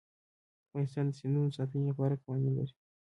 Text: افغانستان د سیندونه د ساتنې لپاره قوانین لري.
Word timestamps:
افغانستان 0.65 1.05
د 1.07 1.11
سیندونه 1.19 1.47
د 1.49 1.53
ساتنې 1.57 1.83
لپاره 1.89 2.21
قوانین 2.23 2.53
لري. 2.57 2.73